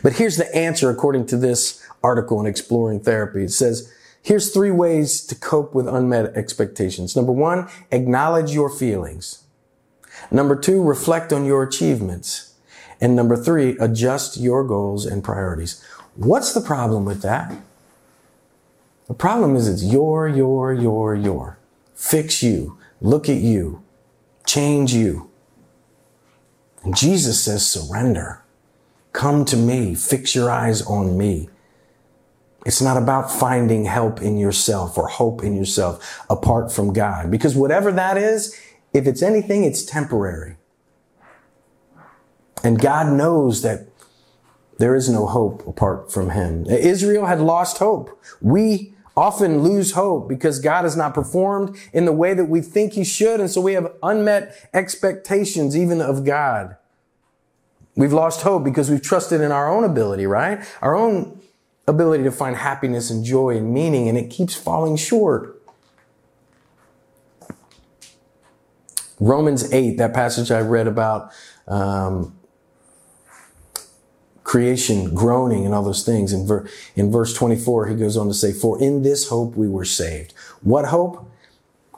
[0.01, 3.43] But here's the answer according to this article in Exploring Therapy.
[3.43, 3.91] It says,
[4.25, 7.15] Here's three ways to cope with unmet expectations.
[7.15, 9.43] Number one, acknowledge your feelings.
[10.31, 12.55] Number two, reflect on your achievements.
[12.99, 15.79] And number three, adjust your goals and priorities.
[16.15, 17.55] What's the problem with that?
[19.07, 21.59] The problem is it's your, your, your, your.
[21.93, 22.79] Fix you.
[23.01, 23.83] Look at you.
[24.47, 25.29] Change you.
[26.83, 28.41] And Jesus says, surrender.
[29.13, 29.93] Come to me.
[29.93, 31.49] Fix your eyes on me.
[32.65, 37.29] It's not about finding help in yourself or hope in yourself apart from God.
[37.29, 38.59] Because whatever that is,
[38.91, 40.57] if it's anything, it's temporary.
[42.63, 43.87] And God knows that
[44.79, 46.65] there is no hope apart from Him.
[46.65, 48.19] Israel had lost hope.
[48.41, 52.93] We often lose hope because God has not performed in the way that we think
[52.93, 53.39] He should.
[53.39, 56.75] And so we have unmet expectations even of God.
[57.95, 60.65] We've lost hope because we've trusted in our own ability, right?
[60.81, 61.41] Our own
[61.87, 65.61] ability to find happiness and joy and meaning, and it keeps falling short.
[69.19, 71.31] Romans 8, that passage I read about
[71.67, 72.37] um,
[74.43, 76.33] creation groaning and all those things.
[76.33, 79.67] In, ver- in verse 24, he goes on to say, For in this hope we
[79.67, 80.33] were saved.
[80.61, 81.31] What hope?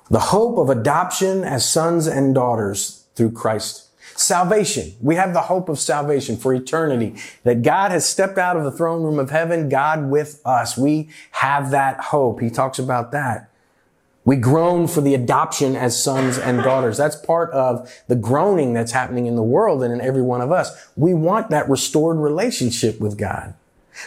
[0.09, 3.86] The hope of adoption as sons and daughters through Christ
[4.19, 4.93] Salvation.
[4.99, 7.15] We have the hope of salvation for eternity.
[7.43, 10.75] That God has stepped out of the throne room of heaven, God with us.
[10.75, 12.41] We have that hope.
[12.41, 13.51] He talks about that.
[14.25, 16.97] We groan for the adoption as sons and daughters.
[16.97, 20.51] That's part of the groaning that's happening in the world and in every one of
[20.51, 20.71] us.
[20.97, 23.53] We want that restored relationship with God.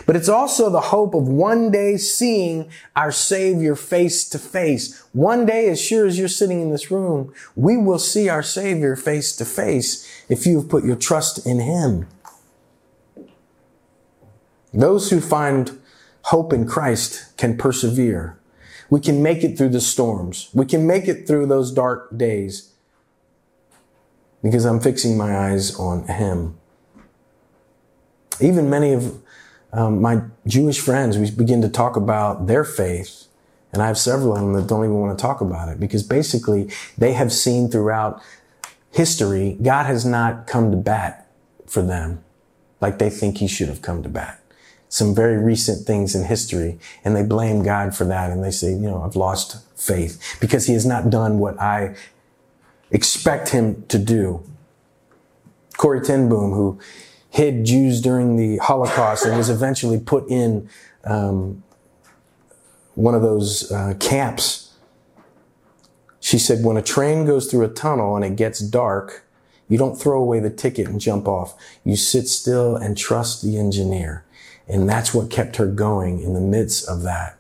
[0.07, 5.03] But it's also the hope of one day seeing our Savior face to face.
[5.13, 8.97] One day, as sure as you're sitting in this room, we will see our Savior
[8.97, 12.07] face to face if you've put your trust in Him.
[14.73, 15.79] Those who find
[16.25, 18.39] hope in Christ can persevere.
[18.89, 20.51] We can make it through the storms.
[20.53, 22.73] We can make it through those dark days
[24.43, 26.57] because I'm fixing my eyes on Him.
[28.41, 29.21] Even many of
[29.73, 33.27] um, my Jewish friends, we begin to talk about their faith.
[33.73, 36.03] And I have several of them that don't even want to talk about it because
[36.03, 38.21] basically they have seen throughout
[38.91, 41.29] history, God has not come to bat
[41.67, 42.25] for them
[42.81, 44.43] like they think he should have come to bat.
[44.89, 48.31] Some very recent things in history and they blame God for that.
[48.31, 51.95] And they say, you know, I've lost faith because he has not done what I
[52.91, 54.43] expect him to do.
[55.77, 56.81] Corrie ten Boom, who
[57.31, 60.69] hid Jews during the Holocaust and was eventually put in
[61.05, 61.63] um,
[62.95, 64.75] one of those uh, camps.
[66.19, 69.25] She said, when a train goes through a tunnel and it gets dark,
[69.69, 71.55] you don't throw away the ticket and jump off.
[71.85, 74.25] You sit still and trust the engineer.
[74.69, 77.39] And that's what kept her going in the midst of that.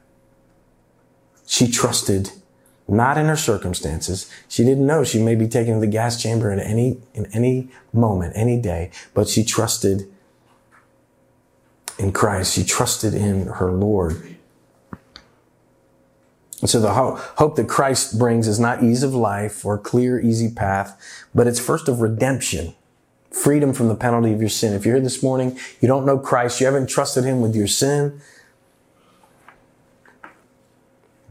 [1.46, 2.30] She trusted
[2.90, 4.30] not in her circumstances.
[4.48, 7.68] She didn't know she may be taken to the gas chamber in any, in any
[7.92, 10.10] moment, any day, but she trusted
[11.98, 12.54] in Christ.
[12.54, 14.36] She trusted in her Lord.
[16.60, 20.20] And so the ho- hope that Christ brings is not ease of life or clear,
[20.20, 21.00] easy path,
[21.34, 22.74] but it's first of redemption,
[23.30, 24.74] freedom from the penalty of your sin.
[24.74, 27.66] If you're here this morning, you don't know Christ, you haven't trusted him with your
[27.66, 28.20] sin,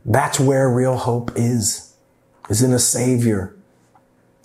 [0.09, 1.93] that's where real hope is,
[2.49, 3.55] is in a savior.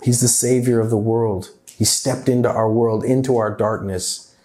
[0.03, 1.49] He's the savior of the world.
[1.67, 4.35] He stepped into our world, into our darkness.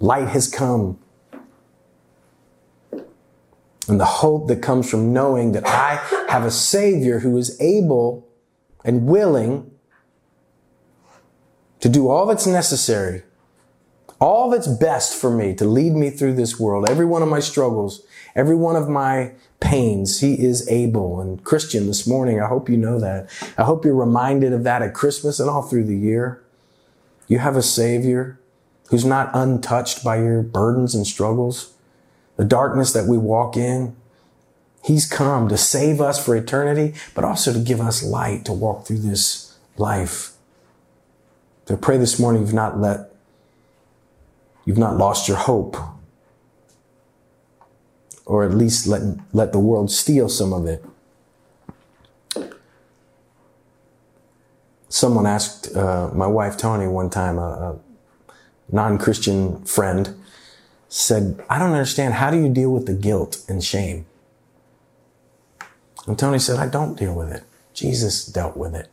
[0.00, 0.98] Light has come.
[3.86, 8.26] And the hope that comes from knowing that I have a savior who is able
[8.84, 9.70] and willing
[11.80, 13.23] to do all that's necessary,
[14.20, 17.40] all that's best for me to lead me through this world, every one of my
[17.40, 18.02] struggles,
[18.34, 20.20] every one of my pains.
[20.20, 21.20] He is able.
[21.20, 23.30] And Christian, this morning, I hope you know that.
[23.58, 26.42] I hope you're reminded of that at Christmas and all through the year.
[27.28, 28.38] You have a Savior
[28.90, 31.74] who's not untouched by your burdens and struggles.
[32.36, 33.96] The darkness that we walk in,
[34.84, 38.86] He's come to save us for eternity, but also to give us light to walk
[38.86, 40.32] through this life.
[41.66, 43.13] So I pray this morning you've not let,
[44.64, 45.76] you've not lost your hope
[48.26, 49.02] or at least let,
[49.32, 50.84] let the world steal some of it.
[54.88, 57.78] Someone asked uh, my wife Tony one time, a, a
[58.70, 60.16] non Christian friend,
[60.88, 62.14] said, I don't understand.
[62.14, 64.06] How do you deal with the guilt and shame?
[66.06, 67.42] And Tony said, I don't deal with it.
[67.72, 68.88] Jesus dealt with it.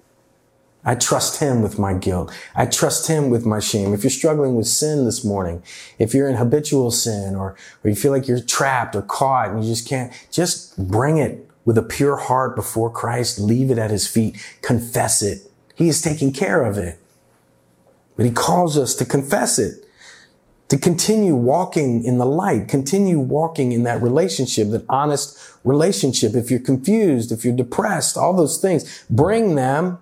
[0.84, 2.34] I trust him with my guilt.
[2.55, 3.93] I trust him with my shame.
[3.93, 5.61] If you're struggling with sin this morning,
[5.99, 9.63] if you're in habitual sin or, or you feel like you're trapped or caught and
[9.63, 13.39] you just can't, just bring it with a pure heart before Christ.
[13.39, 14.43] Leave it at his feet.
[14.63, 15.51] Confess it.
[15.75, 16.97] He is taking care of it.
[18.15, 19.86] But he calls us to confess it,
[20.69, 26.34] to continue walking in the light, continue walking in that relationship, that honest relationship.
[26.34, 29.99] If you're confused, if you're depressed, all those things, bring them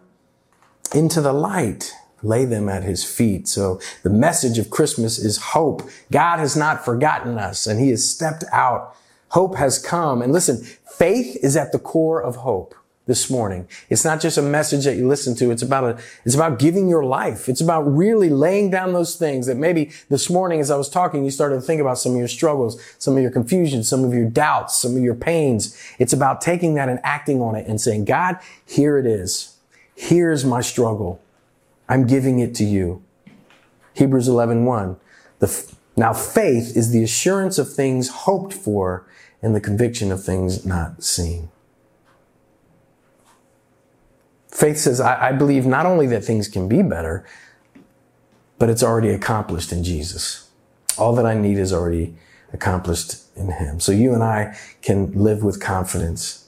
[0.94, 1.94] into the light.
[2.22, 3.48] Lay them at his feet.
[3.48, 5.90] So the message of Christmas is hope.
[6.12, 8.96] God has not forgotten us and he has stepped out.
[9.30, 10.22] Hope has come.
[10.22, 12.76] And listen, faith is at the core of hope
[13.10, 13.68] this morning.
[13.90, 15.50] It's not just a message that you listen to.
[15.50, 17.50] It's about a, it's about giving your life.
[17.50, 21.26] It's about really laying down those things that maybe this morning as I was talking,
[21.26, 24.14] you started to think about some of your struggles, some of your confusion, some of
[24.14, 25.76] your doubts, some of your pains.
[25.98, 28.38] It's about taking that and acting on it and saying, God,
[28.68, 29.56] here it is.
[30.02, 31.22] Here's my struggle.
[31.90, 33.04] I'm giving it to you.
[33.96, 34.96] Hebrews 11, 1.
[35.40, 39.06] The, now faith is the assurance of things hoped for
[39.42, 41.50] and the conviction of things not seen.
[44.48, 47.26] Faith says, I, I believe not only that things can be better,
[48.58, 50.50] but it's already accomplished in Jesus.
[50.98, 52.16] All that I need is already
[52.54, 53.82] accomplished in Him.
[53.82, 56.48] So you and I can live with confidence,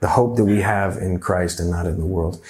[0.00, 2.42] the hope that we have in Christ and not in the world.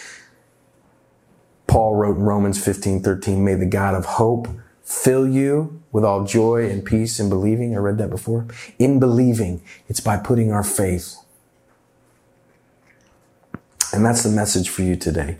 [1.71, 4.49] Paul wrote in Romans 15, 13, may the God of hope
[4.83, 7.77] fill you with all joy and peace in believing.
[7.77, 8.49] I read that before.
[8.81, 11.15] In believing, it's by putting our faith.
[13.93, 15.37] And that's the message for you today.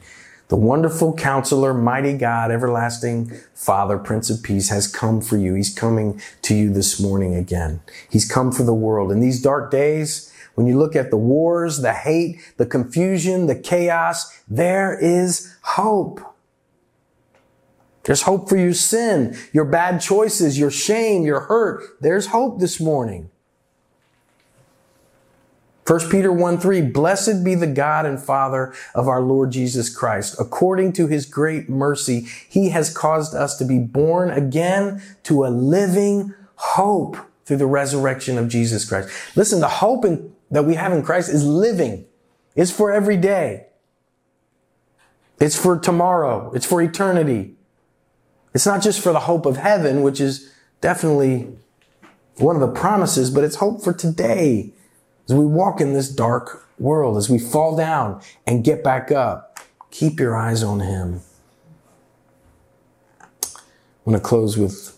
[0.47, 5.55] The wonderful counselor, mighty God, everlasting Father, Prince of Peace has come for you.
[5.55, 7.81] He's coming to you this morning again.
[8.09, 9.11] He's come for the world.
[9.11, 13.59] In these dark days, when you look at the wars, the hate, the confusion, the
[13.59, 16.21] chaos, there is hope.
[18.05, 21.83] There's hope for your sin, your bad choices, your shame, your hurt.
[22.01, 23.31] There's hope this morning.
[25.87, 30.37] 1 Peter 1 3, blessed be the God and Father of our Lord Jesus Christ.
[30.39, 35.49] According to his great mercy, he has caused us to be born again to a
[35.49, 39.09] living hope through the resurrection of Jesus Christ.
[39.37, 42.07] Listen, the hope in, that we have in Christ is living.
[42.57, 43.67] It's for every day.
[45.41, 46.53] It's for tomorrow.
[46.53, 47.55] It's for eternity.
[48.53, 51.49] It's not just for the hope of heaven, which is definitely
[52.37, 54.73] one of the promises, but it's hope for today
[55.29, 59.59] as we walk in this dark world, as we fall down and get back up.
[59.91, 61.21] Keep your eyes on Him.
[63.23, 63.27] I
[64.05, 64.97] want to close with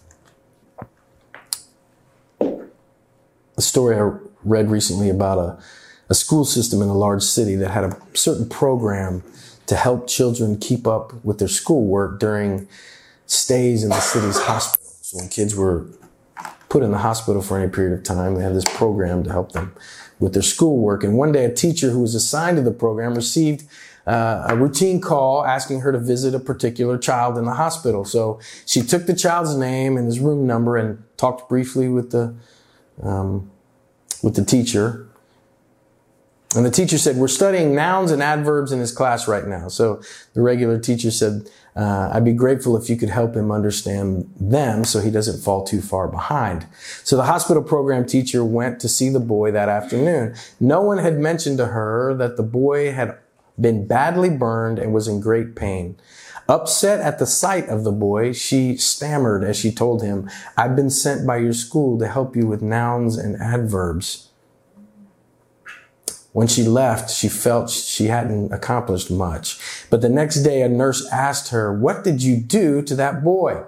[3.56, 5.62] a story I read recently about a,
[6.08, 9.22] a school system in a large city that had a certain program
[9.66, 12.68] to help children keep up with their schoolwork during
[13.26, 14.86] stays in the city's hospital.
[15.00, 15.86] So when kids were
[16.68, 19.52] put in the hospital for any period of time, they had this program to help
[19.52, 19.74] them
[20.18, 21.04] with their schoolwork.
[21.04, 23.64] And one day, a teacher who was assigned to the program received
[24.06, 28.04] uh, a routine call asking her to visit a particular child in the hospital.
[28.04, 32.34] So she took the child's name and his room number and talked briefly with the
[33.02, 33.51] um,
[34.22, 35.06] with the teacher.
[36.54, 40.02] And the teacher said, "We're studying nouns and adverbs in his class right now." So
[40.34, 44.84] the regular teacher said, uh, I'd be grateful if you could help him understand them
[44.84, 46.66] so he doesn't fall too far behind.
[47.02, 50.34] So the hospital program teacher went to see the boy that afternoon.
[50.60, 53.16] No one had mentioned to her that the boy had
[53.58, 55.96] been badly burned and was in great pain.
[56.52, 60.90] Upset at the sight of the boy, she stammered as she told him, I've been
[60.90, 64.28] sent by your school to help you with nouns and adverbs.
[66.32, 69.58] When she left, she felt she hadn't accomplished much.
[69.88, 73.64] But the next day, a nurse asked her, What did you do to that boy?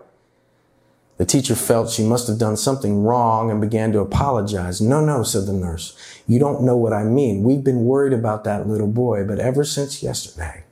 [1.17, 4.83] The teacher felt she must have done something wrong and began to apologize.
[4.83, 5.97] No, no, said the nurse.
[6.27, 7.45] You don't know what I mean.
[7.45, 10.65] We've been worried about that little boy, but ever since yesterday,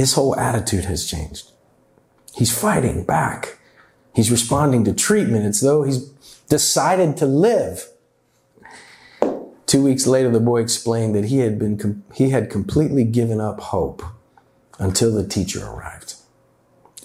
[0.00, 1.50] his whole attitude has changed.
[2.34, 3.58] He's fighting back.
[4.14, 5.44] He's responding to treatment.
[5.44, 6.06] It's though he's
[6.48, 7.86] decided to live.
[9.66, 13.60] Two weeks later, the boy explained that he had been, he had completely given up
[13.60, 14.02] hope
[14.78, 16.14] until the teacher arrived.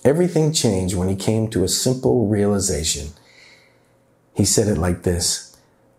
[0.06, 3.10] Everything changed when he came to a simple realization.
[4.34, 5.58] He said it like this.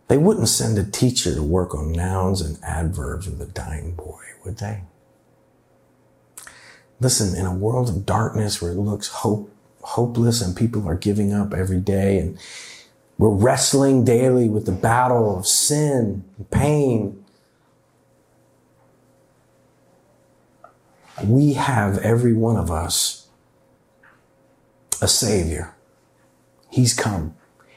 [0.09, 4.23] They wouldn't send a teacher to work on nouns and adverbs with a dying boy,
[4.45, 4.85] would they?
[7.01, 11.33] Listen, in a world of darkness where it looks hope, hopeless and people are giving
[11.33, 12.39] up every day and
[13.19, 17.25] we're wrestling daily with the battle of sin and pain.
[21.25, 23.27] we have every one of us
[25.01, 25.75] a savior.
[26.71, 27.35] He's come.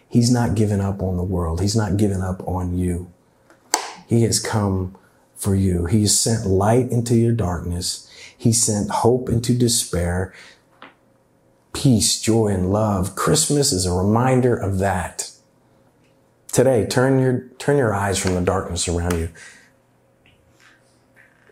[0.10, 1.62] He's not given up on the world.
[1.62, 3.12] He's not given up on you.
[4.08, 4.96] He has come
[5.36, 5.86] for you.
[5.86, 8.09] He has sent light into your darkness.
[8.38, 10.34] He sent hope into despair,
[11.74, 13.16] peace, joy, and love.
[13.16, 15.32] Christmas is a reminder of that.
[16.52, 19.30] Today, turn your, turn your eyes from the darkness around you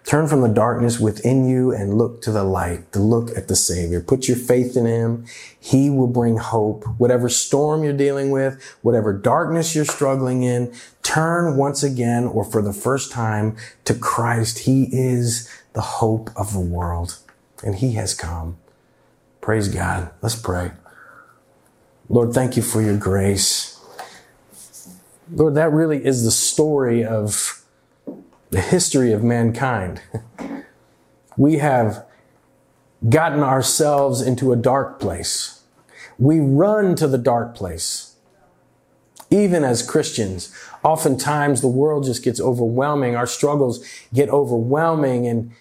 [0.08, 3.58] Turn from the darkness within you and look to the light, to look at the
[3.58, 3.99] Savior.
[3.99, 5.26] Put your faith in Him.
[5.60, 6.86] He will bring hope.
[6.97, 12.62] Whatever storm you're dealing with, whatever darkness you're struggling in, turn once again or for
[12.62, 14.60] the first time to Christ.
[14.60, 17.20] He is the hope of the world
[17.62, 18.55] and He has come.
[19.41, 20.10] Praise God.
[20.22, 20.72] Let's pray.
[22.08, 23.78] Lord, thank you for your grace.
[25.30, 27.57] Lord, that really is the story of
[28.50, 30.02] the history of mankind.
[31.38, 32.06] we have
[33.08, 35.64] gotten ourselves into a dark place.
[36.18, 38.16] We run to the dark place.
[39.30, 43.16] Even as Christians, oftentimes the world just gets overwhelming.
[43.16, 45.52] Our struggles get overwhelming and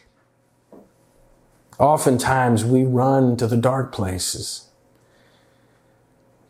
[1.79, 4.69] oftentimes we run to the dark places.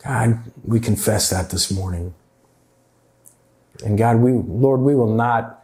[0.05, 2.14] God, we confess that this morning.
[3.84, 5.55] And God, we, Lord, we will not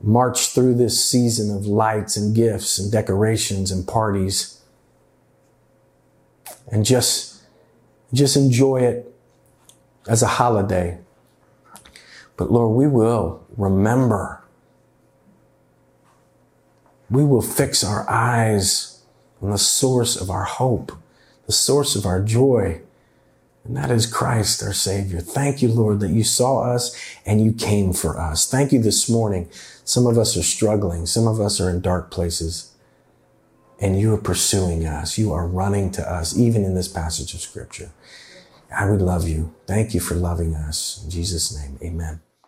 [0.00, 4.60] march through this season of lights and gifts and decorations and parties
[6.70, 7.42] and just,
[8.12, 9.14] just enjoy it
[10.06, 10.98] as a holiday.
[12.36, 14.42] But Lord, we will remember.
[17.10, 19.02] We will fix our eyes
[19.40, 20.92] on the source of our hope,
[21.46, 22.82] the source of our joy,
[23.64, 25.20] and that is Christ, our Savior.
[25.20, 26.96] Thank you, Lord, that you saw us
[27.26, 28.48] and you came for us.
[28.48, 29.48] Thank you this morning.
[29.88, 31.06] Some of us are struggling.
[31.06, 32.74] Some of us are in dark places.
[33.80, 35.16] And you are pursuing us.
[35.16, 37.90] You are running to us, even in this passage of Scripture.
[38.70, 39.54] I would love you.
[39.66, 41.00] Thank you for loving us.
[41.02, 42.20] In Jesus' name, amen.